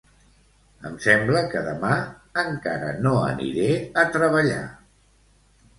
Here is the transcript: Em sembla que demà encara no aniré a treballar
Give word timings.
Em 0.89 0.95
sembla 1.03 1.43
que 1.51 1.61
demà 1.67 1.91
encara 2.45 2.91
no 3.11 3.13
aniré 3.29 3.71
a 4.05 4.09
treballar 4.19 4.63